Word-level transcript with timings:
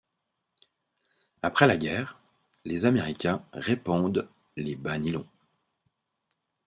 Après 1.43 1.67
la 1.67 1.77
guerre, 1.77 2.17
les 2.65 2.85
Américains 2.87 3.45
répandent 3.53 4.27
les 4.57 4.75
bas 4.75 4.97
nylon. 4.97 5.27